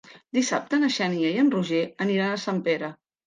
Dissabte 0.35 0.79
na 0.83 0.89
Xènia 0.95 1.33
i 1.35 1.37
en 1.43 1.53
Roger 1.57 1.83
aniran 2.07 2.33
a 2.39 2.43
Sempere. 2.47 2.93